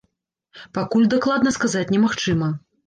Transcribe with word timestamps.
Пакуль 0.79 1.05
дакладна 1.13 1.55
сказаць 1.59 1.89
немагчыма. 1.97 2.55